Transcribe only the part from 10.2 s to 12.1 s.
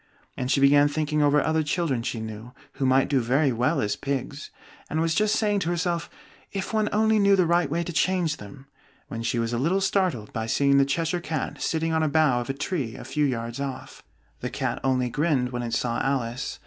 by seeing the Cheshire Cat sitting on a